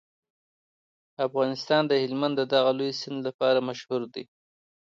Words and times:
افغانستان 1.27 1.81
د 1.87 1.93
هلمند 2.03 2.35
د 2.37 2.41
دغه 2.53 2.71
لوی 2.79 2.91
سیند 3.01 3.19
لپاره 3.27 3.65
مشهور 3.69 4.01
دی. 4.13 4.23